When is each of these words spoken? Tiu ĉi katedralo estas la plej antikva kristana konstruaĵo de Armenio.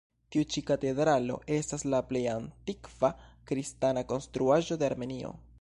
Tiu 0.35 0.45
ĉi 0.53 0.61
katedralo 0.69 1.35
estas 1.57 1.85
la 1.95 2.01
plej 2.09 2.23
antikva 2.33 3.13
kristana 3.53 4.07
konstruaĵo 4.15 4.83
de 4.83 4.93
Armenio. 4.93 5.37